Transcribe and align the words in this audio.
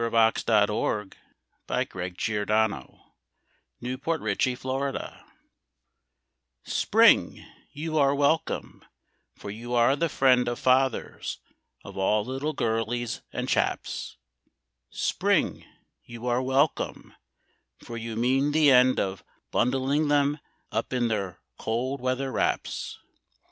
WELCOME 0.01 0.33
TO 0.33 1.11
SPRING 1.67 2.15
Spring, 2.17 2.45
you 7.71 7.97
are 7.99 8.15
welcome, 8.15 8.83
for 9.35 9.51
you 9.51 9.73
are 9.75 9.95
the 9.95 10.09
friend 10.09 10.47
of 10.47 10.57
Fathers 10.57 11.37
of 11.85 11.97
all 11.99 12.25
little 12.25 12.53
girlies 12.53 13.21
and 13.31 13.47
chaps. 13.47 14.17
Spring, 14.89 15.65
you 16.03 16.25
are 16.25 16.41
welcome, 16.41 17.13
for 17.83 17.95
you 17.95 18.15
mean 18.15 18.51
the 18.53 18.71
end 18.71 18.99
of 18.99 19.23
Bundling 19.51 20.07
them 20.07 20.39
up 20.71 20.91
in 20.93 21.09
their 21.09 21.37
cold 21.59 22.01
weather 22.01 22.31
wraps. 22.31 22.97